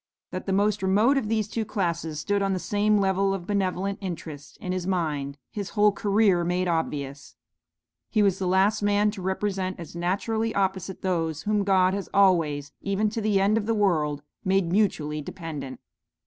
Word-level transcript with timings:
That 0.31 0.47
the 0.47 0.51
most 0.51 0.81
remote 0.81 1.15
of 1.15 1.29
these 1.29 1.47
two 1.47 1.63
classes 1.63 2.19
stood 2.19 2.41
on 2.41 2.53
the 2.53 2.57
same 2.57 2.97
level 2.97 3.35
of 3.35 3.45
benevolent 3.45 3.99
interest 4.01 4.57
in 4.57 4.71
his 4.71 4.87
mind, 4.87 5.37
his 5.51 5.69
whole 5.77 5.91
career 5.91 6.43
made 6.43 6.67
obvious; 6.67 7.35
he 8.09 8.23
was 8.23 8.39
the 8.39 8.47
last 8.47 8.81
man 8.81 9.11
to 9.11 9.21
represent 9.21 9.79
as 9.79 9.95
naturally 9.95 10.55
opposite 10.55 11.03
those 11.03 11.43
whom 11.43 11.63
God 11.63 11.93
has 11.93 12.09
always, 12.15 12.71
even 12.81 13.11
to 13.11 13.21
the 13.21 13.39
end 13.39 13.59
of 13.59 13.67
the 13.67 13.75
world, 13.75 14.23
made 14.43 14.71
mutually 14.73 15.21
dependent. 15.21 15.79